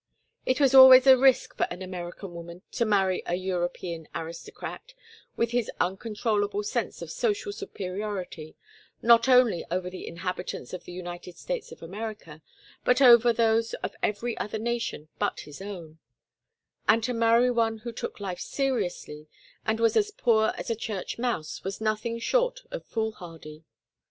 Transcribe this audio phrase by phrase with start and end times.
[0.47, 4.95] It was always a risk for an American woman to marry a European aristocrat
[5.37, 8.55] with his uncontrollable sense of social superiority
[9.03, 12.41] not only over the inhabitants of the United States of America,
[12.83, 15.99] but over those of every other nation but his own;
[16.89, 19.27] and to marry one who took life seriously
[19.67, 23.65] and was as poor as a church mouse was nothing short of foolhardy.